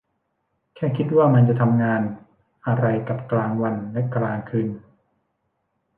[0.75, 2.01] แค่คิดว่ามันจะทำงาน
[2.67, 4.67] อะไรกับกลางวันและกลางคืน!